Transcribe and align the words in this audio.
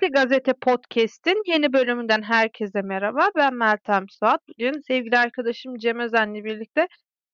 Sesli 0.00 0.12
Gazete 0.12 0.52
Podcast'in 0.52 1.42
yeni 1.46 1.72
bölümünden 1.72 2.22
herkese 2.22 2.82
merhaba. 2.82 3.30
Ben 3.36 3.54
Meltem 3.54 4.08
Suat. 4.08 4.40
Bugün 4.48 4.80
sevgili 4.80 5.18
arkadaşım 5.18 5.76
Cem 5.76 5.98
Özen'le 5.98 6.44
birlikte 6.44 6.88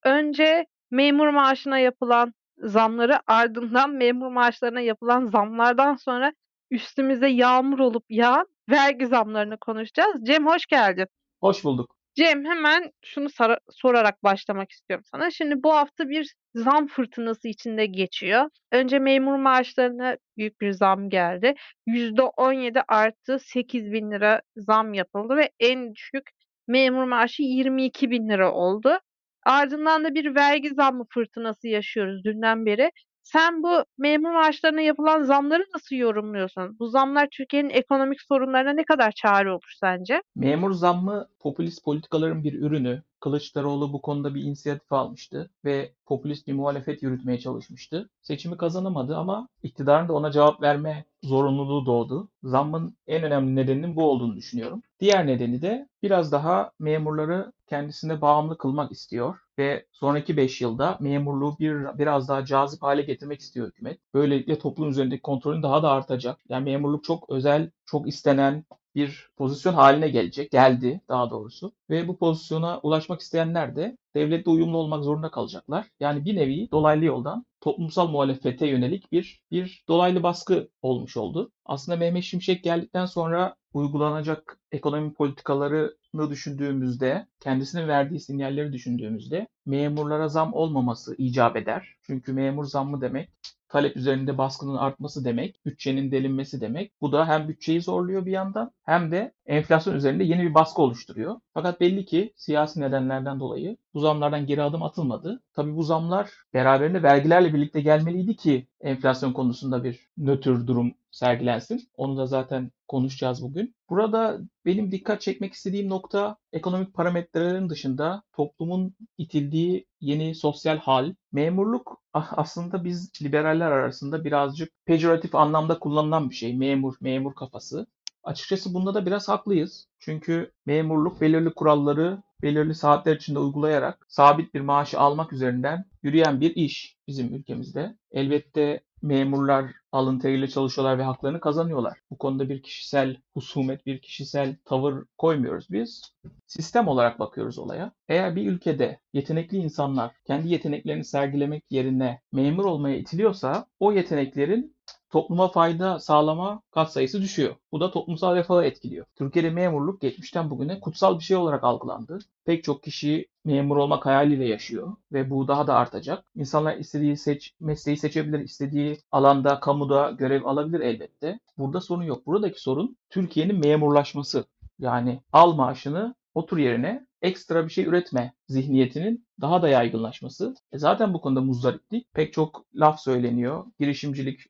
önce 0.04 0.66
memur 0.90 1.28
maaşına 1.28 1.78
yapılan 1.78 2.34
zamları 2.58 3.18
ardından 3.26 3.90
memur 3.94 4.28
maaşlarına 4.32 4.80
yapılan 4.80 5.26
zamlardan 5.26 5.94
sonra 5.94 6.32
üstümüze 6.70 7.28
yağmur 7.28 7.78
olup 7.78 8.04
yağan 8.08 8.46
vergi 8.70 9.06
zamlarını 9.06 9.58
konuşacağız. 9.58 10.24
Cem 10.26 10.46
hoş 10.46 10.66
geldin. 10.66 11.06
Hoş 11.40 11.64
bulduk. 11.64 11.96
Cem 12.14 12.44
hemen 12.44 12.90
şunu 13.04 13.28
sorarak 13.70 14.22
başlamak 14.24 14.70
istiyorum 14.72 15.04
sana. 15.10 15.30
Şimdi 15.30 15.62
bu 15.62 15.74
hafta 15.74 16.08
bir 16.08 16.34
zam 16.54 16.86
fırtınası 16.86 17.48
içinde 17.48 17.86
geçiyor. 17.86 18.48
Önce 18.72 18.98
memur 18.98 19.36
maaşlarına 19.36 20.16
büyük 20.36 20.60
bir 20.60 20.72
zam 20.72 21.10
geldi. 21.10 21.54
%17 21.86 22.82
artı 22.88 23.38
8 23.38 23.92
bin 23.92 24.10
lira 24.10 24.42
zam 24.56 24.94
yapıldı 24.94 25.36
ve 25.36 25.50
en 25.60 25.94
düşük 25.94 26.30
memur 26.68 27.04
maaşı 27.04 27.42
22 27.42 28.10
bin 28.10 28.28
lira 28.28 28.52
oldu. 28.52 28.98
Ardından 29.46 30.04
da 30.04 30.14
bir 30.14 30.34
vergi 30.34 30.70
zammı 30.74 31.04
fırtınası 31.14 31.68
yaşıyoruz 31.68 32.24
dünden 32.24 32.66
beri. 32.66 32.90
Sen 33.22 33.62
bu 33.62 33.84
memur 33.98 34.30
maaşlarına 34.30 34.80
yapılan 34.80 35.22
zamları 35.22 35.64
nasıl 35.74 35.96
yorumluyorsun? 35.96 36.78
Bu 36.78 36.88
zamlar 36.88 37.28
Türkiye'nin 37.32 37.70
ekonomik 37.70 38.22
sorunlarına 38.22 38.72
ne 38.72 38.84
kadar 38.84 39.12
çare 39.12 39.50
olur 39.50 39.72
sence? 39.80 40.22
Memur 40.34 40.72
zammı 40.72 41.28
popülist 41.40 41.84
politikaların 41.84 42.44
bir 42.44 42.52
ürünü. 42.62 43.02
Kılıçdaroğlu 43.20 43.92
bu 43.92 44.02
konuda 44.02 44.34
bir 44.34 44.42
inisiyatif 44.42 44.92
almıştı 44.92 45.50
ve 45.64 45.92
popülist 46.06 46.46
bir 46.46 46.52
muhalefet 46.52 47.02
yürütmeye 47.02 47.38
çalışmıştı. 47.38 48.10
Seçimi 48.22 48.56
kazanamadı 48.56 49.16
ama 49.16 49.48
iktidarın 49.62 50.08
da 50.08 50.12
ona 50.12 50.30
cevap 50.30 50.62
verme 50.62 51.04
zorunluluğu 51.22 51.86
doğdu. 51.86 52.28
Zammın 52.42 52.96
en 53.06 53.22
önemli 53.22 53.56
nedeninin 53.56 53.96
bu 53.96 54.04
olduğunu 54.10 54.36
düşünüyorum. 54.36 54.82
Diğer 55.00 55.26
nedeni 55.26 55.62
de 55.62 55.88
biraz 56.02 56.32
daha 56.32 56.70
memurları 56.78 57.52
kendisine 57.66 58.20
bağımlı 58.20 58.58
kılmak 58.58 58.92
istiyor 58.92 59.38
ve 59.58 59.86
sonraki 59.92 60.36
5 60.36 60.60
yılda 60.60 60.98
memurluğu 61.00 61.56
bir 61.58 61.98
biraz 61.98 62.28
daha 62.28 62.44
cazip 62.44 62.82
hale 62.82 63.02
getirmek 63.02 63.40
istiyor 63.40 63.66
hükümet. 63.68 63.98
Böylelikle 64.14 64.58
toplum 64.58 64.88
üzerindeki 64.88 65.22
kontrolün 65.22 65.62
daha 65.62 65.82
da 65.82 65.90
artacak. 65.90 66.38
Yani 66.48 66.64
memurluk 66.64 67.04
çok 67.04 67.30
özel, 67.30 67.70
çok 67.86 68.08
istenen 68.08 68.64
bir 68.94 69.28
pozisyon 69.36 69.74
haline 69.74 70.08
gelecek. 70.08 70.50
Geldi 70.50 71.00
daha 71.08 71.30
doğrusu. 71.30 71.72
Ve 71.90 72.08
bu 72.08 72.18
pozisyona 72.18 72.80
ulaşmak 72.82 73.20
isteyenler 73.20 73.76
de 73.76 73.96
devletle 74.14 74.50
uyumlu 74.50 74.78
olmak 74.78 75.04
zorunda 75.04 75.30
kalacaklar. 75.30 75.86
Yani 76.00 76.24
bir 76.24 76.36
nevi 76.36 76.70
dolaylı 76.70 77.04
yoldan 77.04 77.46
toplumsal 77.60 78.08
muhalefete 78.08 78.66
yönelik 78.66 79.12
bir 79.12 79.42
bir 79.50 79.84
dolaylı 79.88 80.22
baskı 80.22 80.68
olmuş 80.82 81.16
oldu. 81.16 81.52
Aslında 81.64 81.98
Mehmet 81.98 82.24
Şimşek 82.24 82.64
geldikten 82.64 83.06
sonra 83.06 83.56
uygulanacak 83.74 84.58
ekonomi 84.72 85.14
politikalarını 85.14 86.01
düşündüğümüzde, 86.30 87.26
kendisinin 87.40 87.88
verdiği 87.88 88.20
sinyalleri 88.20 88.72
düşündüğümüzde 88.72 89.46
memurlara 89.66 90.28
zam 90.28 90.54
olmaması 90.54 91.14
icap 91.18 91.56
eder. 91.56 91.96
Çünkü 92.02 92.32
memur 92.32 92.64
zammı 92.64 93.00
demek 93.00 93.30
talep 93.72 93.96
üzerinde 93.96 94.38
baskının 94.38 94.76
artması 94.76 95.24
demek, 95.24 95.66
bütçenin 95.66 96.10
delinmesi 96.10 96.60
demek. 96.60 96.92
Bu 97.00 97.12
da 97.12 97.28
hem 97.28 97.48
bütçeyi 97.48 97.82
zorluyor 97.82 98.26
bir 98.26 98.32
yandan 98.32 98.72
hem 98.82 99.10
de 99.10 99.32
enflasyon 99.52 99.94
üzerinde 99.94 100.24
yeni 100.24 100.42
bir 100.42 100.54
baskı 100.54 100.82
oluşturuyor. 100.82 101.36
Fakat 101.54 101.80
belli 101.80 102.04
ki 102.04 102.32
siyasi 102.36 102.80
nedenlerden 102.80 103.40
dolayı 103.40 103.76
bu 103.94 104.00
zamlardan 104.00 104.46
geri 104.46 104.62
adım 104.62 104.82
atılmadı. 104.82 105.42
Tabii 105.54 105.76
bu 105.76 105.82
zamlar 105.82 106.30
beraberinde 106.54 107.02
vergilerle 107.02 107.54
birlikte 107.54 107.80
gelmeliydi 107.80 108.36
ki 108.36 108.66
enflasyon 108.80 109.32
konusunda 109.32 109.84
bir 109.84 110.08
nötr 110.16 110.66
durum 110.66 110.94
sergilensin. 111.10 111.88
Onu 111.96 112.16
da 112.16 112.26
zaten 112.26 112.70
konuşacağız 112.88 113.42
bugün. 113.42 113.74
Burada 113.90 114.38
benim 114.66 114.92
dikkat 114.92 115.20
çekmek 115.20 115.52
istediğim 115.52 115.88
nokta 115.88 116.36
ekonomik 116.52 116.94
parametrelerin 116.94 117.68
dışında 117.68 118.22
toplumun 118.32 118.94
itildiği 119.18 119.86
yeni 120.00 120.34
sosyal 120.34 120.78
hal. 120.78 121.14
Memurluk 121.32 122.02
aslında 122.12 122.84
biz 122.84 123.10
liberaller 123.22 123.70
arasında 123.70 124.24
birazcık 124.24 124.72
pejoratif 124.86 125.34
anlamda 125.34 125.78
kullanılan 125.78 126.30
bir 126.30 126.34
şey. 126.34 126.56
Memur, 126.56 126.94
memur 127.00 127.34
kafası. 127.34 127.86
Açıkçası 128.24 128.74
bunda 128.74 128.94
da 128.94 129.06
biraz 129.06 129.28
haklıyız. 129.28 129.88
Çünkü 129.98 130.52
memurluk 130.66 131.20
belirli 131.20 131.50
kuralları 131.50 132.22
belirli 132.42 132.74
saatler 132.74 133.16
içinde 133.16 133.38
uygulayarak 133.38 134.06
sabit 134.08 134.54
bir 134.54 134.60
maaşı 134.60 135.00
almak 135.00 135.32
üzerinden 135.32 135.84
yürüyen 136.02 136.40
bir 136.40 136.56
iş 136.56 136.96
bizim 137.08 137.34
ülkemizde. 137.34 137.96
Elbette 138.12 138.80
memurlar 139.02 139.70
alın 139.92 140.18
teriyle 140.18 140.48
çalışıyorlar 140.48 140.98
ve 140.98 141.02
haklarını 141.02 141.40
kazanıyorlar. 141.40 141.98
Bu 142.10 142.18
konuda 142.18 142.48
bir 142.48 142.62
kişisel 142.62 143.16
husumet, 143.34 143.86
bir 143.86 144.00
kişisel 144.00 144.56
tavır 144.64 145.04
koymuyoruz 145.18 145.66
biz. 145.70 146.02
Sistem 146.46 146.88
olarak 146.88 147.18
bakıyoruz 147.18 147.58
olaya. 147.58 147.92
Eğer 148.08 148.36
bir 148.36 148.50
ülkede 148.50 149.00
yetenekli 149.12 149.56
insanlar 149.58 150.12
kendi 150.26 150.48
yeteneklerini 150.48 151.04
sergilemek 151.04 151.64
yerine 151.70 152.20
memur 152.32 152.64
olmaya 152.64 152.96
itiliyorsa 152.96 153.66
o 153.80 153.92
yeteneklerin 153.92 154.76
topluma 155.12 155.48
fayda 155.48 155.98
sağlama 155.98 156.62
katsayısı 156.70 157.22
düşüyor. 157.22 157.54
Bu 157.72 157.80
da 157.80 157.90
toplumsal 157.90 158.36
refahı 158.36 158.64
etkiliyor. 158.64 159.06
Türkiye'de 159.16 159.50
memurluk 159.50 160.00
geçmişten 160.00 160.50
bugüne 160.50 160.80
kutsal 160.80 161.18
bir 161.18 161.24
şey 161.24 161.36
olarak 161.36 161.64
algılandı. 161.64 162.18
Pek 162.44 162.64
çok 162.64 162.82
kişi 162.82 163.28
memur 163.44 163.76
olmak 163.76 164.06
hayaliyle 164.06 164.48
yaşıyor 164.48 164.92
ve 165.12 165.30
bu 165.30 165.48
daha 165.48 165.66
da 165.66 165.74
artacak. 165.74 166.24
İnsanlar 166.36 166.76
istediği 166.76 167.16
seç, 167.16 167.54
mesleği 167.60 167.96
seçebilir, 167.96 168.38
istediği 168.40 168.98
alanda, 169.12 169.60
kamuda 169.60 170.10
görev 170.10 170.44
alabilir 170.44 170.80
elbette. 170.80 171.38
Burada 171.58 171.80
sorun 171.80 172.02
yok. 172.02 172.26
Buradaki 172.26 172.60
sorun 172.60 172.96
Türkiye'nin 173.10 173.58
memurlaşması. 173.58 174.44
Yani 174.78 175.20
al 175.32 175.52
maaşını 175.52 176.14
otur 176.34 176.58
yerine 176.58 177.06
ekstra 177.22 177.64
bir 177.64 177.72
şey 177.72 177.84
üretme 177.84 178.32
zihniyetinin 178.48 179.26
daha 179.40 179.62
da 179.62 179.68
yaygınlaşması. 179.68 180.54
E 180.72 180.78
zaten 180.78 181.14
bu 181.14 181.20
konuda 181.20 181.40
muzdariplik. 181.40 182.12
Pek 182.14 182.32
çok 182.32 182.64
laf 182.74 183.00
söyleniyor. 183.00 183.64
Girişimcilik, 183.80 184.40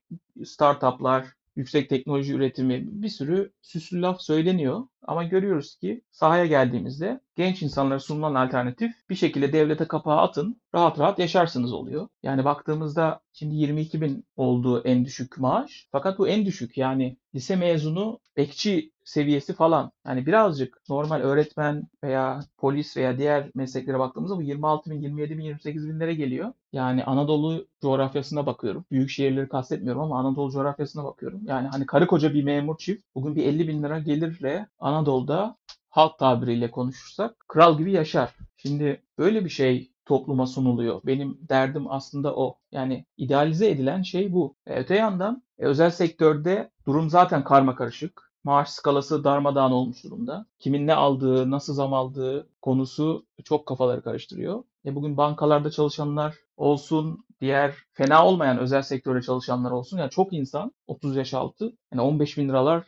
startuplar, 0.44 1.26
yüksek 1.56 1.88
teknoloji 1.88 2.34
üretimi 2.34 3.02
bir 3.02 3.08
sürü 3.08 3.52
süslü 3.62 4.02
laf 4.02 4.20
söyleniyor. 4.20 4.86
Ama 5.02 5.24
görüyoruz 5.24 5.76
ki 5.76 6.02
sahaya 6.10 6.46
geldiğimizde 6.46 7.20
genç 7.36 7.62
insanlara 7.62 8.00
sunulan 8.00 8.34
alternatif 8.34 8.92
bir 9.10 9.14
şekilde 9.14 9.52
devlete 9.52 9.84
kapağı 9.84 10.20
atın 10.20 10.60
rahat 10.74 10.98
rahat 10.98 11.18
yaşarsınız 11.18 11.72
oluyor. 11.72 12.08
Yani 12.22 12.44
baktığımızda 12.44 13.20
şimdi 13.32 13.54
22 13.54 14.00
bin 14.00 14.24
olduğu 14.36 14.84
en 14.84 15.04
düşük 15.04 15.38
maaş. 15.38 15.88
Fakat 15.92 16.18
bu 16.18 16.28
en 16.28 16.46
düşük 16.46 16.78
yani 16.78 17.16
lise 17.34 17.56
mezunu 17.56 18.20
bekçi 18.36 18.91
seviyesi 19.04 19.54
falan. 19.54 19.92
Yani 20.06 20.26
birazcık 20.26 20.82
normal 20.88 21.20
öğretmen 21.20 21.88
veya 22.04 22.40
polis 22.58 22.96
veya 22.96 23.18
diğer 23.18 23.50
mesleklere 23.54 23.98
baktığımızda 23.98 24.36
bu 24.36 24.42
26 24.42 24.90
bin, 24.90 25.00
27 25.00 25.38
bin, 25.38 25.44
28 25.44 25.88
binlere 25.88 26.14
geliyor. 26.14 26.52
Yani 26.72 27.04
Anadolu 27.04 27.66
coğrafyasına 27.82 28.46
bakıyorum. 28.46 28.84
Büyük 28.90 29.10
şehirleri 29.10 29.48
kastetmiyorum 29.48 30.02
ama 30.02 30.18
Anadolu 30.18 30.52
coğrafyasına 30.52 31.04
bakıyorum. 31.04 31.40
Yani 31.44 31.68
hani 31.68 31.86
karı 31.86 32.06
koca 32.06 32.34
bir 32.34 32.44
memur 32.44 32.78
çift 32.78 33.04
bugün 33.14 33.36
bir 33.36 33.44
50 33.44 33.68
bin 33.68 33.82
lira 33.82 33.98
gelirle 33.98 34.66
Anadolu'da 34.78 35.56
halk 35.90 36.18
tabiriyle 36.18 36.70
konuşursak 36.70 37.36
kral 37.48 37.78
gibi 37.78 37.92
yaşar. 37.92 38.34
Şimdi 38.56 39.02
böyle 39.18 39.44
bir 39.44 39.50
şey 39.50 39.92
topluma 40.04 40.46
sunuluyor. 40.46 41.00
Benim 41.06 41.38
derdim 41.48 41.90
aslında 41.90 42.36
o. 42.36 42.58
Yani 42.72 43.06
idealize 43.16 43.70
edilen 43.70 44.02
şey 44.02 44.32
bu. 44.32 44.56
E, 44.66 44.74
öte 44.74 44.94
yandan 44.94 45.42
e, 45.58 45.64
özel 45.64 45.90
sektörde 45.90 46.70
durum 46.86 47.10
zaten 47.10 47.44
karma 47.44 47.74
karışık. 47.74 48.31
Maaş 48.44 48.70
skalası 48.70 49.24
darmadağın 49.24 49.72
olmuş 49.72 50.04
durumda. 50.04 50.46
Kimin 50.58 50.86
ne 50.86 50.94
aldığı, 50.94 51.50
nasıl 51.50 51.74
zam 51.74 51.94
aldığı 51.94 52.48
konusu 52.62 53.26
çok 53.44 53.66
kafaları 53.66 54.02
karıştırıyor. 54.02 54.64
E 54.86 54.94
bugün 54.94 55.16
bankalarda 55.16 55.70
çalışanlar 55.70 56.34
olsun, 56.56 57.24
diğer 57.40 57.74
fena 57.92 58.26
olmayan 58.26 58.58
özel 58.58 58.82
sektörde 58.82 59.22
çalışanlar 59.22 59.70
olsun. 59.70 59.98
Yani 59.98 60.10
çok 60.10 60.32
insan 60.32 60.72
30 60.86 61.16
yaş 61.16 61.34
altı 61.34 61.72
yani 61.92 62.00
15 62.00 62.38
bin 62.38 62.48
liralar 62.48 62.84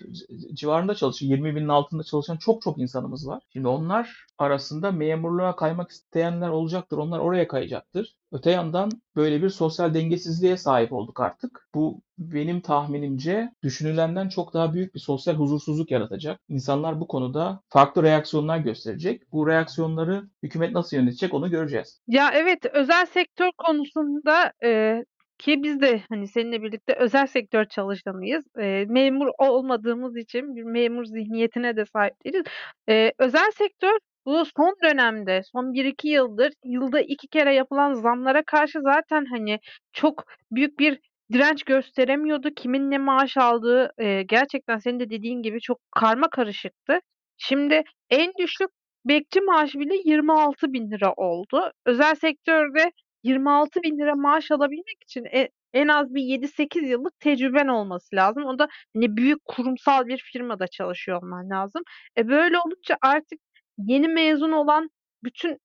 civarında 0.54 0.94
çalışıyor. 0.94 1.32
20 1.32 1.56
binin 1.56 1.68
altında 1.68 2.02
çalışan 2.02 2.36
çok 2.36 2.62
çok 2.62 2.78
insanımız 2.78 3.28
var. 3.28 3.42
Şimdi 3.52 3.68
onlar 3.68 4.26
arasında 4.38 4.90
memurluğa 4.90 5.56
kaymak 5.56 5.90
isteyenler 5.90 6.48
olacaktır. 6.48 6.98
Onlar 6.98 7.18
oraya 7.18 7.48
kayacaktır. 7.48 8.16
Öte 8.32 8.50
yandan 8.50 8.90
böyle 9.16 9.42
bir 9.42 9.48
sosyal 9.48 9.94
dengesizliğe 9.94 10.56
sahip 10.56 10.92
olduk 10.92 11.20
artık. 11.20 11.68
Bu 11.74 12.02
benim 12.18 12.60
tahminimce 12.60 13.52
düşünülenden 13.62 14.28
çok 14.28 14.54
daha 14.54 14.74
büyük 14.74 14.94
bir 14.94 15.00
sosyal 15.00 15.34
huzursuzluk 15.34 15.90
yaratacak. 15.90 16.40
İnsanlar 16.48 17.00
bu 17.00 17.06
konuda 17.06 17.60
farklı 17.68 18.02
reaksiyonlar 18.02 18.58
gösterecek. 18.58 19.32
Bu 19.32 19.46
reaksiyonları 19.46 20.24
hükümet 20.42 20.72
nasıl 20.72 20.96
yönetecek 20.96 21.34
onu 21.34 21.50
göreceğiz. 21.50 22.00
Ya 22.06 22.30
evet 22.34 22.66
özel 22.72 23.06
sektör 23.06 23.50
konusunda 23.58 24.52
e, 24.64 25.00
ki 25.44 25.62
biz 25.62 25.80
de 25.80 26.02
hani 26.08 26.28
seninle 26.28 26.62
birlikte 26.62 26.94
özel 26.94 27.26
sektör 27.26 27.64
çalışanıyız. 27.64 28.44
E, 28.58 28.84
memur 28.88 29.28
olmadığımız 29.38 30.16
için 30.16 30.56
bir 30.56 30.62
memur 30.62 31.04
zihniyetine 31.04 31.76
de 31.76 31.84
sahip 31.86 32.14
değiliz. 32.24 32.44
E, 32.88 33.12
özel 33.18 33.50
sektör 33.50 33.98
bu 34.26 34.44
son 34.56 34.74
dönemde, 34.84 35.42
son 35.52 35.72
1-2 35.72 36.08
yıldır 36.08 36.52
yılda 36.64 37.00
2 37.00 37.28
kere 37.28 37.54
yapılan 37.54 37.94
zamlara 37.94 38.42
karşı 38.44 38.80
zaten 38.82 39.24
hani 39.24 39.58
çok 39.92 40.24
büyük 40.50 40.78
bir 40.78 40.98
direnç 41.32 41.62
gösteremiyordu. 41.64 42.50
Kimin 42.56 42.90
ne 42.90 42.98
maaş 42.98 43.36
aldığı, 43.36 43.92
eee, 44.00 44.22
gerçekten 44.22 44.78
senin 44.78 45.00
de 45.00 45.10
dediğin 45.10 45.42
gibi 45.42 45.60
çok 45.60 45.78
karmakarışıktı. 45.90 47.00
Şimdi 47.36 47.82
en 48.10 48.32
düşük 48.38 48.68
bekçi 49.04 49.40
maaşı 49.40 49.78
bile 49.80 49.94
₺26.000 50.04 51.12
oldu. 51.16 51.72
Özel 51.86 52.14
sektörde 52.14 52.90
₺26.000 53.24 54.14
maaş 54.16 54.50
alabilmek 54.50 55.02
için 55.02 55.24
e 55.24 55.48
en 55.74 55.88
az 55.88 56.14
bir 56.14 56.22
7-8 56.22 56.88
yıllık 56.88 57.20
tecrüben 57.20 57.68
olması 57.68 58.16
lazım. 58.16 58.44
O 58.46 58.58
da, 58.58 58.68
hani, 58.96 59.16
büyük 59.16 59.44
kurumsal 59.44 60.06
bir 60.06 60.18
firmada 60.32 60.66
çalışıyor 60.68 61.22
olman 61.22 61.50
lazım. 61.50 61.82
E, 62.18 62.28
böyle 62.28 62.58
olunca 62.58 62.96
artık 63.02 63.38
yeni 63.78 64.08
mezun 64.08 64.52
olan 64.52 64.90
bütün 65.24 65.58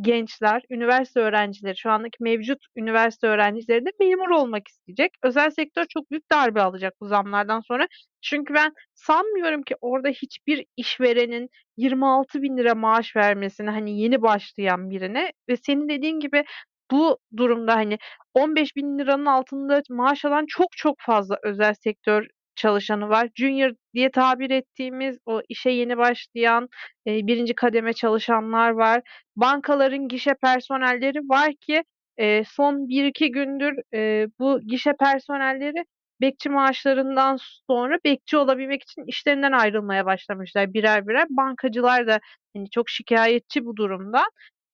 gençler, 0.00 0.62
üniversite 0.70 1.20
öğrencileri, 1.20 1.76
şu 1.76 1.90
andaki 1.90 2.16
mevcut 2.20 2.58
üniversite 2.76 3.26
öğrencileri 3.26 3.86
de 3.86 3.90
memur 4.00 4.30
olmak 4.30 4.68
isteyecek. 4.68 5.10
Özel 5.22 5.50
sektör 5.50 5.84
çok 5.88 6.10
büyük 6.10 6.32
darbe 6.32 6.62
alacak 6.62 6.94
bu 7.00 7.06
zamlardan 7.06 7.60
sonra. 7.60 7.88
Çünkü 8.22 8.54
ben 8.54 8.72
sanmıyorum 8.94 9.62
ki 9.62 9.74
orada 9.80 10.08
hiçbir 10.08 10.66
işverenin 10.76 11.48
₺26.000 11.76 12.74
maaş 12.74 13.16
vermesini, 13.16 13.70
hani, 13.70 14.00
yeni 14.00 14.22
başlayan 14.22 14.90
birine 14.90 15.32
ve 15.48 15.56
senin 15.56 15.88
dediğin 15.88 16.20
gibi 16.20 16.44
bu 16.92 17.18
durumda, 17.38 17.76
hani, 17.76 17.98
₹15.000'nin 18.34 19.26
altında 19.26 19.82
maaş 19.90 20.26
alan 20.26 20.46
çok 20.48 20.68
çok 20.78 20.96
fazla 21.00 21.38
özel 21.44 21.74
sektör 21.74 22.26
çalışanı 22.56 23.10
var. 23.10 23.28
Junior 23.36 23.72
diye 23.94 24.12
tabir 24.12 24.50
ettiğimiz 24.50 25.18
o 25.26 25.42
işe 25.50 25.70
yeni 25.70 25.98
başlayan, 25.98 26.68
eee, 27.06 27.20
1'inci 27.28 27.54
kademe 27.56 27.94
çalışanlar 27.94 28.70
var. 28.70 29.02
Bankaların 29.36 30.08
gişe 30.08 30.34
personelleri 30.42 31.18
var 31.20 31.52
ki, 31.62 31.84
eee, 32.18 32.44
son 32.48 32.88
1-2 32.88 33.32
gündür, 33.32 33.74
eee, 33.94 34.28
bu 34.40 34.60
gişe 34.68 34.92
personelleri 35.00 35.84
bekçi 36.22 36.50
maaşlarından 36.50 37.38
sonra 37.70 37.98
bekçi 38.06 38.38
olabilmek 38.38 38.82
için 38.84 39.04
işlerinden 39.08 39.52
ayrılmaya 39.52 40.06
başlamışlar 40.06 40.74
birer 40.74 41.08
birer. 41.08 41.26
Bankacılar 41.30 42.06
da, 42.06 42.20
hani, 42.56 42.70
çok 42.70 42.90
şikâyetçi 42.90 43.64
bu 43.66 43.76
durumdan. 43.76 44.26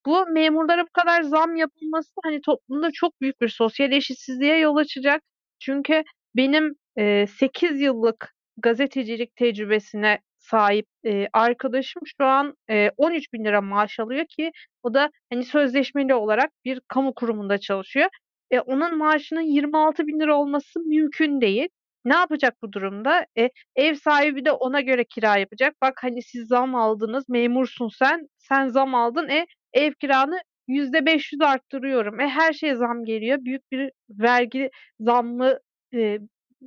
Bu 0.09 0.27
memurlara 0.27 0.83
bu 0.85 0.91
kadar 0.95 1.23
zam 1.23 1.57
yapılması, 1.57 2.13
hani, 2.25 2.43
toplumda 2.43 2.91
çok 2.93 3.23
büyük 3.23 3.43
bir 3.43 3.49
sosyal 3.49 3.93
eşitsizliğe 3.93 4.59
yol 4.59 4.77
açacak. 4.77 5.23
Çünkü 5.61 6.05
benim, 6.37 6.75
eee, 6.99 7.27
8 7.41 7.81
yıllık 7.83 8.35
gazetecilik 8.59 9.37
tecrübesine 9.37 10.21
sahip, 10.39 10.87
eee, 11.05 11.29
arkadaşım 11.33 12.03
şu 12.19 12.25
an, 12.27 12.55
eee, 12.71 12.93
₹13.000 12.99 13.61
maaş 13.65 14.01
alıyor 14.01 14.27
ki 14.31 14.53
o 14.85 14.95
da, 14.95 15.11
hani, 15.33 15.45
sözleşmeli 15.45 16.15
olarak 16.15 16.51
bir 16.67 16.81
kamu 16.89 17.15
kurumunda 17.15 17.59
çalışıyor. 17.59 18.09
E, 18.53 18.61
onun 18.61 18.99
maaşının 18.99 19.41
£26.000 19.43 20.29
olması 20.29 20.81
mümkün 20.81 21.41
değil. 21.41 21.69
Ne 22.05 22.15
yapacak 22.17 22.55
bu 22.63 22.73
durumda? 22.73 23.27
E, 23.39 23.51
ev 23.77 23.95
sahibi 23.95 24.45
de 24.45 24.53
ona 24.53 24.81
göre 24.81 25.05
kira 25.05 25.37
yapacak. 25.39 25.75
Bak, 25.83 25.99
hani, 26.03 26.23
siz 26.23 26.49
zam 26.49 26.75
aldınız, 26.75 27.29
memursun 27.29 27.89
sen, 27.89 28.29
sen 28.39 28.69
zam 28.69 28.95
aldın, 28.95 29.29
e, 29.29 29.47
ev 29.73 29.93
kiranı 30.01 30.41
%500 30.69 31.41
arttırıyorum. 31.43 32.21
E, 32.21 32.29
her 32.29 32.53
şeye 32.53 32.77
zam 32.77 33.05
geliyor. 33.05 33.39
Büyük 33.41 33.73
bir 33.73 33.93
vergi 34.11 34.71
zammı 35.01 35.59
eee, 35.93 36.19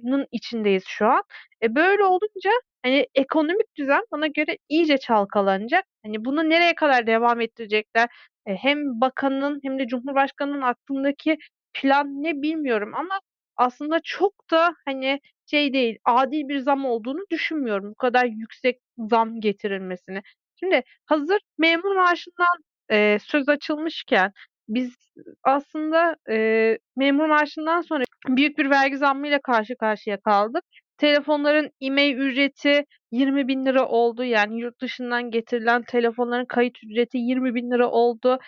nın 0.03 0.27
içindeyiz 0.31 0.83
şu 0.87 1.05
an. 1.07 1.23
E, 1.63 1.75
böyle 1.75 2.03
olunca, 2.05 2.51
hani, 2.83 3.07
ekonomik 3.15 3.75
düzen 3.77 4.01
bana 4.11 4.27
göre 4.27 4.57
iyice 4.69 4.97
çalkalanacak. 4.97 5.85
Hani, 6.05 6.25
bunu 6.25 6.49
nereye 6.49 6.75
kadar 6.75 7.07
devam 7.07 7.41
ettirecekler? 7.41 8.09
E, 8.45 8.55
hem 8.55 9.01
bakanın 9.01 9.59
hem 9.63 9.79
de 9.79 9.87
cumhurbaşkanının 9.87 10.61
aklındaki 10.61 11.37
plan 11.73 12.23
ne 12.23 12.41
bilmiyorum 12.41 12.91
ama 12.95 13.19
aslında 13.57 13.99
çok 14.03 14.33
da, 14.51 14.75
hani, 14.85 15.19
şey 15.51 15.73
değil, 15.73 15.97
adil 16.05 16.47
bir 16.49 16.59
zam 16.59 16.85
olduğunu 16.85 17.25
düşünmüyorum 17.31 17.91
bu 17.91 17.95
kadar 17.95 18.25
yüksek 18.25 18.79
zam 18.97 19.39
getirilmesini. 19.41 20.21
Şimdi 20.59 20.83
hazır 21.05 21.39
memur 21.57 21.95
maaşından, 21.95 22.47
eee, 22.91 23.17
söz 23.21 23.49
açılmışken 23.49 24.31
biz 24.69 24.95
aslında, 25.43 26.15
eee, 26.29 26.79
memur 26.97 27.25
maaşından 27.29 27.81
sonra 27.81 28.03
büyük 28.27 28.57
bir 28.57 28.69
vergi 28.69 28.97
zammıyla 28.97 29.39
karşı 29.43 29.75
karşıya 29.77 30.17
kaldık. 30.21 30.63
Telefonların 30.97 31.69
IMEI 31.79 32.13
ücreti 32.15 32.85
₹20.000 33.11 33.81
oldu. 33.83 34.23
Yani 34.23 34.59
yurt 34.61 34.81
dışından 34.81 35.31
getirilen 35.31 35.83
telefonların 35.83 36.45
kayıt 36.45 36.83
ücreti 36.83 37.17
₹20.000 37.17 37.85
oldu. 37.85 38.39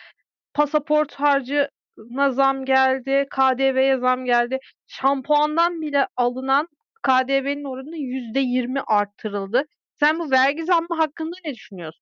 Pasaport 0.53 1.13
harcına 1.15 2.31
zam 2.31 2.65
geldi, 2.65 3.25
KDV'ye 3.31 3.97
zam 3.97 4.25
geldi. 4.25 4.59
Şampuandan 4.87 5.81
bile 5.81 6.07
alınan 6.17 6.67
KDV'nin 7.03 7.63
oranı 7.63 7.97
%20 7.97 8.81
arttırıldı. 8.87 9.63
Sen 9.99 10.19
bu 10.19 10.31
vergi 10.31 10.65
zammı 10.65 10.97
hakkında 10.97 11.35
ne 11.45 11.53
düşünüyorsun? 11.53 12.01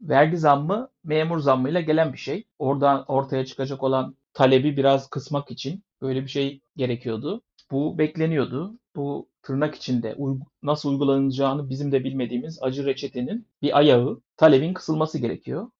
Vergi 0.00 0.38
zammı 0.38 0.88
memur 1.04 1.38
zammıyla 1.38 1.80
gelen 1.80 2.12
bir 2.12 2.18
şey. 2.18 2.44
Oradan 2.58 3.04
ortaya 3.08 3.44
çıkacak 3.46 3.82
olan 3.82 4.16
talebi 4.32 4.76
biraz 4.76 5.10
kısmak 5.10 5.50
için 5.50 5.82
böyle 6.02 6.22
bir 6.22 6.28
şey 6.28 6.60
gerekiyordu. 6.76 7.42
Bu 7.70 7.98
bekleniyordu. 7.98 8.78
Bu 8.96 9.28
tırnak 9.42 9.74
içinde 9.74 10.16
nasıl 10.62 10.90
uygulanacağını 10.90 11.70
bizim 11.70 11.92
de 11.92 12.04
bilmediğimiz 12.04 12.62
acı 12.62 12.86
reçetenin 12.86 13.46
bir 13.62 13.78
ayağı, 13.78 14.20
talebin 14.36 14.74
kısılması 14.74 15.18
gerekiyor. 15.18 15.70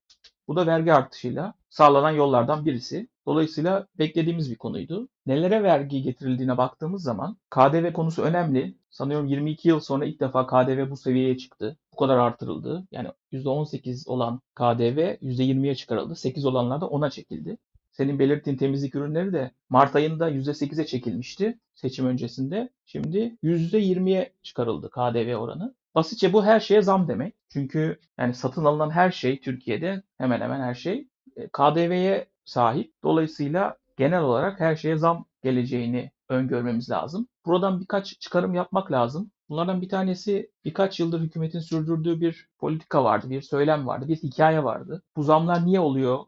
Bu 0.49 0.57
da 0.57 0.67
vergi 0.67 0.93
artışıyla 0.93 1.55
sağlanan 1.71 2.11
yollardan 2.11 2.67
birisi. 2.67 3.09
Dolayısıyla 3.27 3.87
beklediğimiz 3.99 4.51
bir 4.51 4.57
konuydu. 4.57 5.09
Nelere 5.27 5.63
vergi 5.63 6.03
getirildiğine 6.03 6.57
baktığımız 6.59 7.03
zaman 7.03 7.37
KDV 7.51 7.93
konusu 7.93 8.23
önemli. 8.23 8.75
Sanıyorum 8.91 9.27
22 9.27 9.69
yıl 9.69 9.81
sonra 9.81 10.05
ilk 10.05 10.21
defa 10.21 10.47
KDV 10.47 10.91
bu 10.91 10.97
seviyeye 10.97 11.37
çıktı. 11.37 11.77
Bu 11.93 11.97
kadar 11.97 12.19
artırıldı. 12.19 12.87
Yani 12.93 13.09
%18 13.33 14.09
olan 14.09 14.41
KDV 14.55 15.17
%20'ye 15.23 15.75
çıkarıldı. 15.75 16.17
8 16.17 16.45
olanlar 16.45 16.81
da 16.81 16.85
10'a 16.85 17.11
çekildi. 17.11 17.59
Senin 17.93 18.19
belirttiğin 18.19 18.57
temizlik 18.57 18.95
ürünleri 18.95 19.33
de 19.33 19.51
Mart 19.69 19.97
ayında 19.97 20.31
%8'e 20.31 20.87
çekilmişti 20.87 21.59
seçim 21.75 22.07
öncesinde. 22.07 22.69
Şimdi 22.87 23.37
%20'ye 23.43 24.33
çıkarıldı 24.43 24.91
KDV 24.91 25.35
oranı. 25.37 25.75
Basitçe 25.95 26.33
bu 26.33 26.45
her 26.45 26.61
şeye 26.61 26.83
zam 26.83 27.09
demek. 27.09 27.35
Çünkü 27.53 28.01
yani 28.19 28.35
satın 28.35 28.65
alınan 28.65 28.91
her 28.91 29.11
şey 29.11 29.41
Türkiye'de 29.41 30.03
hemen 30.19 30.41
hemen 30.41 30.61
her 30.61 30.75
şey 30.75 31.09
e, 31.37 31.49
KDV'ye 31.49 32.27
sahip. 32.45 32.93
Dolayısıyla 33.05 33.77
genel 33.97 34.23
olarak 34.23 34.61
her 34.61 34.77
şeye 34.77 34.97
zam 34.97 35.25
geleceğini 35.43 36.11
öngörmemiz 36.29 36.91
lazım. 36.91 37.29
Buradan 37.47 37.81
birkaç 37.81 38.21
çıkarım 38.21 38.55
yapmak 38.55 38.93
lazım. 38.93 39.31
Bunlardan 39.49 39.83
bir 39.83 39.89
tanesi 39.89 40.51
birkaç 40.65 41.01
yıldır 41.01 41.21
hükümetin 41.21 41.61
sürdürdüğü 41.61 42.21
bir 42.21 42.49
politika 42.59 43.05
vardı, 43.05 43.31
bir 43.31 43.43
söylem 43.43 43.87
vardı, 43.87 44.09
bir 44.09 44.17
hikaye 44.17 44.65
vardı. 44.65 45.03
Bu 45.17 45.23
zamlar 45.23 45.67
niye 45.67 45.81
oluyor 45.81 46.19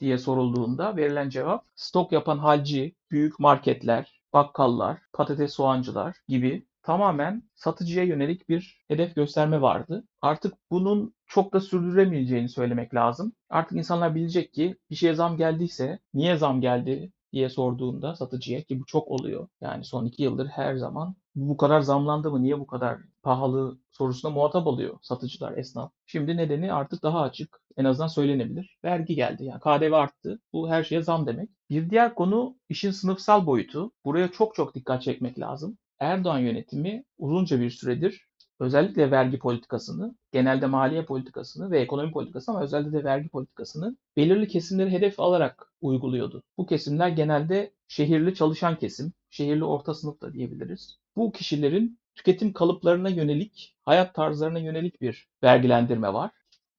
diye 0.00 0.18
sorulduğunda 0.18 0.96
verilen 0.96 1.28
cevap 1.28 1.64
stok 1.76 2.12
yapan 2.12 2.38
halci, 2.38 2.94
büyük 3.10 3.40
marketler, 3.40 4.20
bakkallar, 4.32 4.98
patates 5.12 5.54
soğancılar 5.54 6.16
gibi 6.28 6.66
tamamen 6.82 7.42
satıcıya 7.54 8.04
yönelik 8.04 8.48
bir 8.48 8.84
hedef 8.88 9.14
gösterme 9.16 9.60
vardı. 9.60 10.04
Artık 10.22 10.54
bunun 10.70 11.14
çok 11.26 11.52
da 11.52 11.60
sürdüremeyeceğini 11.60 12.48
söylemek 12.48 12.94
lazım. 12.94 13.32
Artık 13.50 13.78
insanlar 13.78 14.14
bilecek 14.14 14.52
ki 14.54 14.76
bir 14.90 14.96
şeye 14.96 15.14
zam 15.14 15.36
geldiyse 15.36 15.98
niye 16.14 16.36
zam 16.36 16.60
geldi 16.60 17.12
diye 17.32 17.48
sorduğunda 17.48 18.16
satıcıya 18.16 18.62
ki 18.62 18.80
bu 18.80 18.86
çok 18.86 19.08
oluyor. 19.08 19.48
Yani 19.60 19.84
son 19.84 20.06
iki 20.06 20.22
yıldır 20.22 20.46
her 20.46 20.76
zaman 20.76 21.16
bu 21.34 21.56
kadar 21.56 21.80
zamlandı 21.80 22.30
mı, 22.30 22.42
niye 22.42 22.60
bu 22.60 22.66
kadar 22.66 22.98
pahalı 23.22 23.78
sorusuna 23.90 24.30
muhatap 24.30 24.66
oluyor 24.66 24.98
satıcılar, 25.02 25.58
esnaf. 25.58 25.92
Şimdi 26.06 26.36
nedeni 26.36 26.72
artık 26.72 27.02
daha 27.02 27.20
açık. 27.20 27.60
En 27.76 27.84
azından 27.84 28.08
söylenebilir. 28.08 28.78
Vergi 28.84 29.14
geldi. 29.14 29.44
Yani 29.44 29.60
KDV 29.60 29.92
arttı. 29.92 30.40
Bu 30.52 30.70
her 30.70 30.84
şeye 30.84 31.02
zam 31.02 31.26
demek. 31.26 31.50
Bir 31.70 31.90
diğer 31.90 32.14
konu 32.14 32.56
işin 32.68 32.90
sınıfsal 32.90 33.46
boyutu. 33.46 33.92
Buraya 34.04 34.28
çok 34.32 34.54
çok 34.54 34.74
dikkat 34.74 35.02
çekmek 35.02 35.38
lazım. 35.38 35.78
Erdoğan 36.00 36.38
yönetimi 36.38 37.04
uzunca 37.18 37.60
bir 37.60 37.70
süredir 37.70 38.27
özellikle 38.60 39.10
vergi 39.10 39.38
politikasını, 39.38 40.14
genelde 40.32 40.66
maliye 40.66 41.04
politikasını 41.04 41.70
ve 41.70 41.80
ekonomi 41.80 42.12
politikasını 42.12 42.54
ama 42.54 42.64
özellikle 42.64 42.98
de 42.98 43.04
vergi 43.04 43.28
politikasını 43.28 43.96
belirli 44.16 44.48
kesimleri 44.48 44.90
hedef 44.90 45.20
alarak 45.20 45.72
uyguluyordu. 45.80 46.42
Bu 46.58 46.66
kesimler 46.66 47.08
genelde 47.08 47.72
şehirli 47.88 48.34
çalışan 48.34 48.78
kesim, 48.78 49.12
şehirli 49.30 49.64
orta 49.64 49.94
sınıf 49.94 50.20
da 50.20 50.32
diyebiliriz. 50.32 50.98
Bu 51.16 51.32
kişilerin 51.32 51.98
tüketim 52.14 52.52
kalıplarına 52.52 53.08
yönelik, 53.08 53.76
hayat 53.84 54.14
tarzlarına 54.14 54.58
yönelik 54.58 55.00
bir 55.00 55.28
vergilendirme 55.42 56.12
var. 56.14 56.30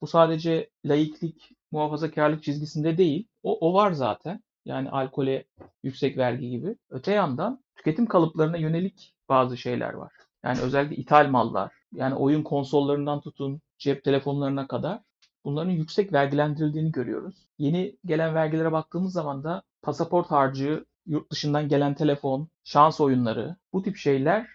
Bu 0.02 0.08
sadece 0.08 0.70
laiklik, 0.86 1.52
muhafazakarlık 1.72 2.44
çizgisinde 2.44 2.98
değil, 2.98 3.28
o, 3.44 3.70
o 3.70 3.74
var 3.74 3.92
zaten. 3.92 4.44
Yani 4.66 4.90
alkole 4.90 5.46
yüksek 5.84 6.18
vergi 6.18 6.50
gibi. 6.50 6.76
Öte 6.90 7.12
yandan 7.14 7.64
tüketim 7.76 8.06
kalıplarına 8.06 8.58
yönelik 8.58 9.16
bazı 9.30 9.58
şeyler 9.58 9.94
var. 9.94 10.12
Yani 10.44 10.60
özellikle 10.62 10.96
ithal 10.96 11.30
mallar, 11.30 11.72
yani 11.94 12.16
oyun 12.16 12.44
konsollarından 12.44 13.22
tutun 13.22 13.62
cep 13.78 14.04
telefonlarına 14.04 14.68
kadar 14.68 15.00
bunların 15.46 15.72
yüksek 15.72 16.14
vergilendirildiğini 16.14 16.92
görüyoruz. 16.92 17.36
Yeni 17.58 17.98
gelen 18.06 18.36
vergilere 18.36 18.72
baktığımız 18.72 19.14
zaman 19.14 19.44
da 19.44 19.64
pasaport 19.82 20.32
harcı 20.32 20.86
yurt 21.06 21.32
dışından 21.32 21.68
gelen 21.68 21.94
telefon, 21.96 22.48
şans 22.64 23.02
oyunları 23.02 23.56
bu 23.74 23.84
tip 23.84 23.98
şeyler 23.98 24.48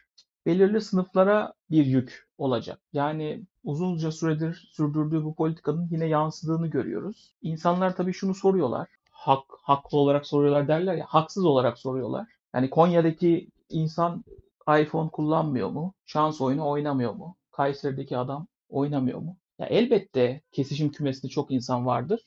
belirli 0.47 0.81
sınıflara 0.81 1.53
bir 1.71 1.87
yük 1.87 2.29
olacak. 2.38 2.81
Yani 2.93 3.45
uzunca 3.64 4.12
süredir 4.12 4.69
sürdürdüğü 4.73 5.25
bu 5.25 5.35
politikanın 5.35 5.88
yine 5.91 6.07
yansıdığını 6.07 6.67
görüyoruz. 6.67 7.35
İnsanlar 7.43 7.97
tabii 7.97 8.12
şunu 8.12 8.35
soruyorlar. 8.35 8.88
Hak, 9.11 9.45
haklı 9.62 9.99
olarak 9.99 10.26
soruyorlar 10.26 10.69
derler 10.69 10.95
ya, 10.95 11.07
haksız 11.09 11.45
olarak 11.45 11.79
soruyorlar. 11.79 12.26
Yani 12.55 12.71
Konya'daki 12.71 13.49
insan 13.69 14.25
iPhone 14.68 15.11
kullanmıyor 15.11 15.71
mu? 15.71 15.94
Şans 16.06 16.40
oyunu 16.40 16.68
oynamıyor 16.68 17.12
mu? 17.14 17.37
Kayseri'deki 17.50 18.18
adam 18.18 18.47
oynamıyor 18.68 19.18
mu? 19.18 19.37
Ya 19.59 19.66
elbette 19.66 20.42
kesişim 20.52 20.92
kümesinde 20.92 21.28
çok 21.28 21.50
insan 21.50 21.87
vardır. 21.87 22.21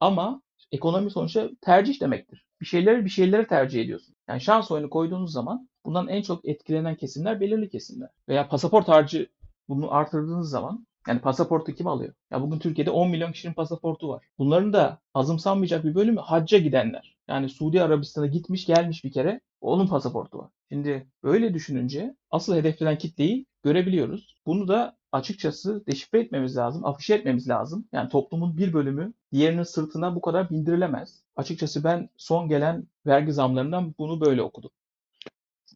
Ama 0.00 0.42
ekonomi 0.72 1.10
sonuçta 1.10 1.50
tercih 1.60 2.00
demektir. 2.00 2.46
Bir 2.60 2.66
şeyleri 2.66 3.04
bir 3.04 3.10
şeylere 3.10 3.46
tercih 3.46 3.82
ediyorsun. 3.82 4.14
Yani 4.28 4.40
şans 4.40 4.70
oyunu 4.70 4.90
koyduğunuz 4.90 5.32
zaman 5.32 5.68
bundan 5.84 6.08
en 6.08 6.22
çok 6.22 6.48
etkilenen 6.48 6.96
kesimler 6.96 7.40
belirli 7.40 7.68
kesimler. 7.68 8.08
Veya 8.28 8.48
pasaport 8.48 8.88
harcı 8.88 9.28
bunu 9.68 9.94
artırdığınız 9.94 10.50
zaman 10.50 10.86
yani 11.08 11.20
pasaportu 11.20 11.72
kim 11.72 11.86
alıyor? 11.86 12.14
Ya 12.30 12.42
bugün 12.42 12.58
Türkiye'de 12.58 12.90
10 12.90 13.10
milyon 13.10 13.32
kişinin 13.32 13.54
pasaportu 13.54 14.08
var. 14.08 14.26
Bunların 14.38 14.72
da 14.72 15.00
azımsanmayacak 15.14 15.84
bir 15.84 15.94
bölümü 15.94 16.20
hacca 16.20 16.58
gidenler. 16.58 17.16
Yani 17.28 17.48
Suudi 17.48 17.82
Arabistan'a 17.82 18.26
gitmiş 18.26 18.66
gelmiş 18.66 19.04
bir 19.04 19.12
kere 19.12 19.40
onun 19.60 19.86
pasaportu 19.86 20.38
var. 20.38 20.50
Şimdi 20.68 21.06
böyle 21.22 21.54
düşününce 21.54 22.16
asıl 22.30 22.56
hedeflenen 22.56 22.98
kitleyi 22.98 23.46
görebiliyoruz. 23.62 24.36
Bunu 24.46 24.68
da 24.68 24.96
açıkçası 25.12 25.86
deşifre 25.86 26.20
etmemiz 26.20 26.56
lazım, 26.56 26.84
afişe 26.84 27.14
etmemiz 27.14 27.48
lazım. 27.48 27.88
Yani 27.92 28.08
toplumun 28.08 28.56
bir 28.56 28.72
bölümü 28.72 29.12
diğerinin 29.32 29.62
sırtına 29.62 30.14
bu 30.14 30.20
kadar 30.20 30.50
bindirilemez. 30.50 31.22
Açıkçası 31.36 31.84
ben 31.84 32.08
son 32.16 32.48
gelen 32.48 32.86
vergi 33.06 33.32
zamlarından 33.32 33.94
bunu 33.98 34.20
böyle 34.20 34.42
okudum. 34.42 34.70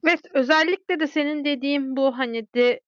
Evet, 0.04 0.20
özellikle 0.34 1.00
de 1.00 1.06
senin 1.06 1.44
dediğin 1.44 1.96
bu 1.96 2.18
hani 2.18 2.46
de 2.54 2.80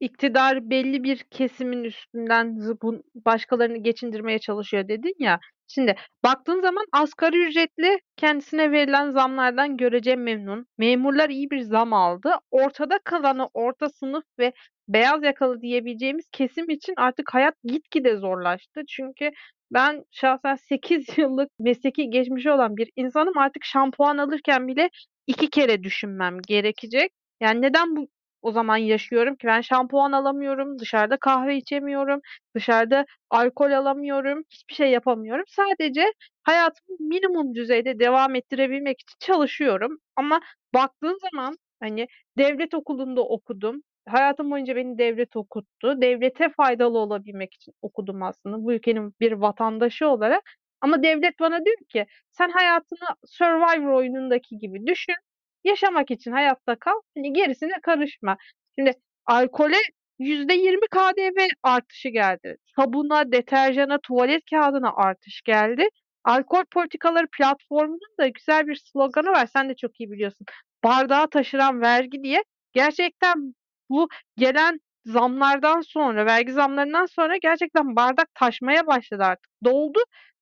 iktidar 0.00 0.70
belli 0.70 1.04
bir 1.04 1.18
kesimin 1.30 1.84
üstünden 1.84 2.56
zıbun 2.58 3.02
başkalarını 3.14 3.78
geçindirmeye 3.78 4.38
çalışıyor 4.38 4.88
dedin 4.88 5.14
ya. 5.18 5.40
Şimdi 5.68 5.94
baktığın 6.24 6.60
zaman 6.60 6.84
asgari 6.92 7.48
ücretli 7.48 7.98
kendisine 8.16 8.72
verilen 8.72 9.10
zamlardan 9.12 9.76
görece 9.76 10.16
memnun. 10.16 10.66
Memurlar 10.78 11.30
iyi 11.30 11.50
bir 11.50 11.60
zam 11.60 11.92
aldı. 11.92 12.32
Ortada 12.50 12.98
kalanı 13.04 13.48
orta 13.54 13.88
sınıf 13.88 14.24
ve 14.38 14.52
beyaz 14.88 15.22
yakalı 15.22 15.60
diyebileceğimiz 15.60 16.24
kesim 16.32 16.70
için 16.70 16.94
artık 16.96 17.34
hayat 17.34 17.54
gitgide 17.64 18.16
zorlaştı. 18.16 18.80
Çünkü 18.88 19.30
ben 19.70 20.04
şahsen 20.10 20.54
8 20.54 21.06
yıllık 21.18 21.50
mesleki 21.60 22.10
geçmişi 22.10 22.50
olan 22.50 22.76
bir 22.76 22.90
insanım. 22.96 23.38
Artık 23.38 23.64
şampuan 23.64 24.18
alırken 24.18 24.68
bile 24.68 24.90
iki 25.26 25.50
kere 25.50 25.82
düşünmem 25.82 26.38
gerekecek. 26.48 27.12
Yani 27.40 27.62
neden 27.62 27.96
bu 27.96 28.08
o 28.42 28.52
zaman 28.52 28.76
yaşıyorum 28.76 29.36
ki? 29.36 29.46
Ben 29.46 29.60
şampuan 29.60 30.12
alamıyorum, 30.12 30.78
dışarıda 30.78 31.16
kahve 31.16 31.56
içemiyorum, 31.56 32.20
dışarıda 32.56 33.04
alkol 33.30 33.72
alamıyorum, 33.72 34.42
hiçbir 34.50 34.74
şey 34.74 34.90
yapamıyorum. 34.90 35.44
Sadece 35.48 36.12
hayatımı 36.42 36.96
minimum 37.00 37.54
düzeyde 37.54 37.98
devam 37.98 38.34
ettirebilmek 38.34 39.00
için 39.00 39.16
çalışıyorum. 39.20 39.98
Ama 40.16 40.40
baktığın 40.74 41.18
zaman 41.32 41.56
hani 41.82 42.06
devlet 42.38 42.74
okulunda 42.74 43.20
okudum. 43.22 43.82
Hayatım 44.08 44.50
boyunca 44.50 44.76
beni 44.76 44.98
devlet 44.98 45.36
okuttu. 45.36 46.00
Devlete 46.02 46.48
faydalı 46.56 46.98
olabilmek 46.98 47.54
için 47.54 47.72
okudum 47.82 48.22
aslında 48.22 48.64
bu 48.64 48.72
ülkenin 48.72 49.14
bir 49.20 49.32
vatandaşı 49.32 50.08
olarak. 50.08 50.42
Ama 50.80 51.02
devlet 51.02 51.40
bana 51.40 51.64
diyor 51.64 51.76
ki 51.88 52.06
sen 52.30 52.50
hayatını 52.50 52.98
Survivor 53.26 53.92
oyunundaki 53.92 54.58
gibi 54.58 54.86
düşün. 54.86 55.14
Yaşamak 55.68 56.10
için 56.10 56.32
hayatta 56.32 56.76
kal. 56.76 57.00
Hani 57.16 57.32
gerisine 57.32 57.80
karışma. 57.82 58.36
Şimdi 58.78 58.92
alkole 59.26 59.76
%20 60.18 60.86
KDV 60.90 61.46
artışı 61.62 62.08
geldi. 62.08 62.56
Sabuna, 62.76 63.32
deterjana, 63.32 63.98
tuvalet 63.98 64.42
kağıdına 64.50 64.92
artış 64.96 65.42
geldi. 65.42 65.88
Alkol 66.24 66.64
politikaları 66.70 67.26
platformunun 67.38 68.00
da 68.20 68.28
güzel 68.28 68.66
bir 68.66 68.76
sloganı 68.76 69.30
var. 69.30 69.46
Sen 69.52 69.68
de 69.68 69.74
çok 69.76 70.00
iyi 70.00 70.10
biliyorsun. 70.10 70.46
Bardağı 70.84 71.30
taşıran 71.30 71.80
vergi 71.80 72.22
diye. 72.22 72.42
Gerçekten 72.72 73.54
bu 73.90 74.08
gelen 74.36 74.80
zamlardan 75.04 75.80
sonra, 75.80 76.26
vergi 76.26 76.52
zamlarından 76.52 77.06
sonra 77.06 77.36
gerçekten 77.36 77.96
bardak 77.96 78.28
taşmaya 78.34 78.86
başladı 78.86 79.22
artık. 79.24 79.50
Doldu. 79.64 79.98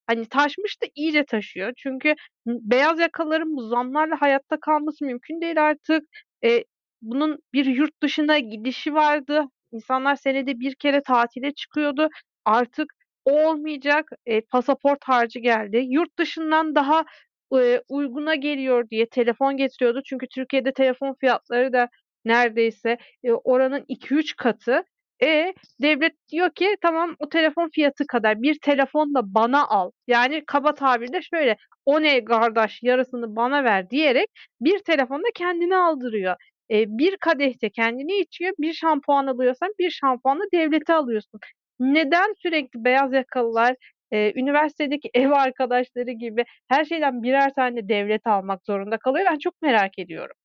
Hani 0.06 0.26
taşmıştı, 0.28 0.86
iyice 0.94 1.24
taşıyor. 1.24 1.72
Çünkü 1.76 2.14
beyaz 2.46 3.00
yakalıların 3.00 3.56
bu 3.56 3.62
zamlarla 3.68 4.20
hayatta 4.20 4.60
kalması 4.60 5.04
mümkün 5.04 5.40
değil 5.40 5.62
artık. 5.64 6.02
Eee, 6.42 6.64
bunun 7.02 7.38
bir 7.52 7.66
yurt 7.66 8.02
dışına 8.02 8.38
gidişi 8.38 8.94
vardı. 8.94 9.44
İnsanlar 9.72 10.16
senede 10.16 10.60
bir 10.60 10.74
kere 10.74 11.02
tatile 11.02 11.52
çıkıyordu. 11.54 12.08
Artık 12.44 12.92
olmayacak. 13.24 14.10
Eee, 14.26 14.40
pasaport 14.50 14.98
harcı 15.04 15.38
geldi. 15.38 15.76
Yurt 15.88 16.18
dışından 16.18 16.74
daha, 16.74 17.04
eee, 17.52 17.82
uyguna 17.88 18.34
geliyor 18.34 18.90
diye 18.90 19.06
telefon 19.08 19.56
getiriyordu. 19.56 20.00
Çünkü 20.06 20.26
Türkiye'de 20.34 20.72
telefon 20.72 21.14
fiyatları 21.20 21.72
da 21.72 21.88
neredeyse, 22.24 22.96
eee, 23.22 23.32
oranın 23.44 23.84
2-3 23.88 24.36
katı. 24.36 24.82
E, 25.22 25.54
devlet 25.82 26.12
diyor 26.32 26.50
ki 26.54 26.76
tamam 26.82 27.16
o 27.18 27.28
telefon 27.28 27.68
fiyatı 27.74 28.06
kadar 28.06 28.42
bir 28.42 28.58
telefon 28.62 29.14
da 29.14 29.34
bana 29.34 29.68
al. 29.68 29.90
Yani 30.06 30.42
kaba 30.46 30.74
tabirle 30.74 31.22
şöyle, 31.22 31.56
"O 31.86 32.02
ne 32.02 32.24
kardeş 32.24 32.82
yarısını 32.82 33.36
bana 33.36 33.64
ver." 33.64 33.90
diyerek 33.90 34.26
bir 34.60 34.78
telefonu 34.78 35.18
da 35.22 35.28
kendine 35.34 35.76
aldırıyor. 35.76 36.36
Eee, 36.70 36.84
bir 36.88 37.16
kadehte 37.16 37.70
kendini 37.70 38.18
içiyor, 38.20 38.52
bir 38.58 38.72
şampuan 38.72 39.26
alıyorsan 39.26 39.70
bir 39.78 39.90
şampuan 39.90 40.40
da 40.40 40.44
devlete 40.54 40.92
alıyorsun. 40.94 41.40
Neden 41.80 42.34
sürekli 42.42 42.84
beyaz 42.84 43.12
yakalılar, 43.12 43.74
eee, 44.12 44.32
üniversitedeki 44.36 45.10
ev 45.14 45.30
arkadaşları 45.30 46.10
gibi 46.10 46.44
her 46.68 46.84
şeyden 46.84 47.22
birer 47.22 47.54
tane 47.54 47.88
devlete 47.88 48.30
almak 48.30 48.60
zorunda 48.66 48.96
kalıyor? 48.98 49.26
Ben 49.30 49.38
çok 49.38 49.62
merak 49.62 49.98
ediyorum. 49.98 50.36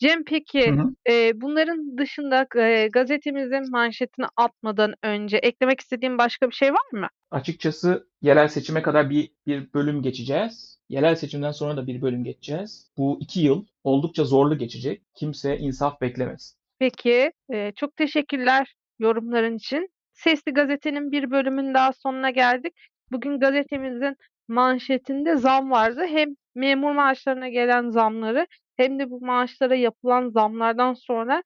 Cem 0.00 0.18
Hı 0.18 0.24
peki, 0.26 0.70
hı. 0.70 0.94
eee, 1.08 1.32
bunların 1.34 1.98
dışında 1.98 2.46
eee, 2.56 2.88
gazetemizin 2.88 3.70
manşetine 3.70 4.26
atmadan 4.36 4.94
önce 5.02 5.36
eklemek 5.36 5.80
istediğin 5.80 6.18
başka 6.18 6.50
bir 6.50 6.54
şey 6.54 6.72
var 6.72 6.92
mı? 6.92 7.08
Açıkçası 7.30 8.06
yerel 8.22 8.48
seçime 8.48 8.82
kadar 8.82 9.10
bir 9.10 9.30
bir 9.46 9.72
bölüm 9.74 10.02
geçeceğiz. 10.02 10.78
Yerel 10.88 11.14
seçimden 11.14 11.52
sonra 11.52 11.76
da 11.76 11.86
bir 11.86 12.02
bölüm 12.02 12.24
geçeceğiz. 12.24 12.90
Bu 12.96 13.18
2 13.20 13.40
yıl 13.40 13.64
oldukça 13.84 14.24
zorlu 14.24 14.58
geçecek. 14.58 15.02
Kimse 15.14 15.58
insaf 15.58 16.00
beklemesin. 16.00 16.56
Peki, 16.78 17.32
eee, 17.52 17.72
çok 17.76 17.96
teşekkürler 17.96 18.74
yorumların 18.98 19.56
için. 19.56 19.88
Sesli 20.12 20.52
Gazete'nin 20.52 21.12
bir 21.12 21.30
bölümünün 21.30 21.74
daha 21.74 21.92
sonuna 21.92 22.30
geldik. 22.30 22.74
Bugün 23.12 23.40
gazetemizin 23.40 24.16
manşetinde 24.48 25.36
zam 25.36 25.70
vardı. 25.70 26.06
Hem 26.08 26.28
memur 26.54 26.92
maaşlarına 26.92 27.48
gelen 27.48 27.90
zamları 27.90 28.46
hem 28.80 28.98
de 28.98 29.10
bu 29.10 29.20
maaşlara 29.20 29.74
yapılan 29.74 30.28
zamlardan 30.28 30.94
sonra 30.94 31.42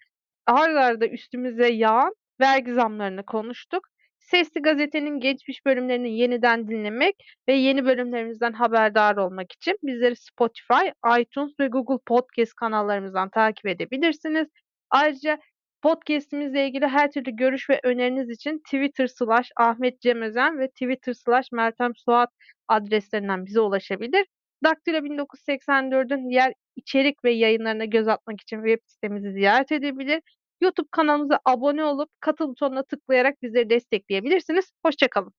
art 0.46 0.76
arda 0.76 1.06
üstümüze 1.06 1.72
yağan 1.72 2.14
vergi 2.40 2.72
zamlarını 2.72 3.26
konuştuk. 3.26 3.88
Sesli 4.18 4.62
Gazete'nin 4.62 5.20
geçmiş 5.20 5.66
bölümlerini 5.66 6.18
yeniden 6.18 6.68
dinlemek 6.68 7.14
ve 7.48 7.54
yeni 7.54 7.84
bölümlerimizden 7.84 8.52
haberdar 8.52 9.16
olmak 9.16 9.52
için 9.52 9.76
bizleri 9.82 10.16
Spotify, 10.16 10.88
iTunes 11.20 11.52
ve 11.60 11.66
Google 11.66 12.02
Podcast 12.06 12.54
kanallarımızdan 12.54 13.30
takip 13.30 13.66
edebilirsiniz. 13.66 14.48
Ayrıca 14.90 15.38
podcast'imizle 15.82 16.66
ilgili 16.66 16.86
her 16.86 17.12
türlü 17.12 17.36
görüş 17.36 17.70
ve 17.70 17.80
öneriniz 17.84 18.30
için 18.30 18.58
Twitter/ahmetcemözen 18.58 20.58
ve 20.58 20.68
Twitter/meltemsuat 20.68 22.30
adreslerinden 22.68 23.46
bize 23.46 23.60
ulaşabilir. 23.60 24.26
Daktilo 24.64 24.96
1984'ün 24.96 26.30
diğer 26.30 26.54
içerik 26.76 27.24
ve 27.24 27.32
yayınlarına 27.32 27.84
göz 27.84 28.08
atmak 28.08 28.40
için 28.40 28.56
web 28.56 28.78
sitemizi 28.86 29.32
ziyaret 29.32 29.72
edebilir. 29.72 30.22
YouTube 30.60 30.88
kanalımıza 30.90 31.40
abone 31.44 31.84
olup 31.84 32.10
katıl 32.20 32.48
butonuna 32.48 32.82
tıklayarak 32.82 33.42
bizleri 33.42 33.70
destekleyebilirsiniz. 33.70 34.72
Hoşça 34.84 35.08
kalın. 35.08 35.32